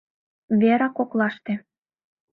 [0.61, 1.53] ВЕРА КОКЛАШТЕ